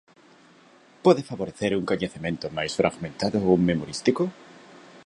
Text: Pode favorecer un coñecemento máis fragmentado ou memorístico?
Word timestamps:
Pode 1.05 1.21
favorecer 1.31 1.71
un 1.79 1.83
coñecemento 1.91 2.45
máis 2.57 2.71
fragmentado 2.79 3.37
ou 3.49 3.57
memorístico? 3.69 4.23